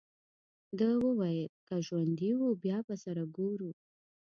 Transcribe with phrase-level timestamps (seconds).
[0.79, 3.69] ده وویل: که ژوندي وو، بیا به سره ګورو.